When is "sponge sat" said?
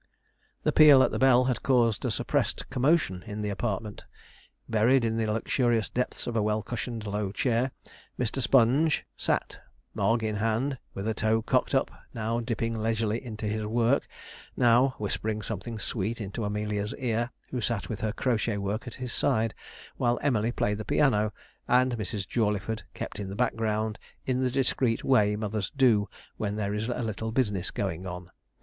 8.41-9.59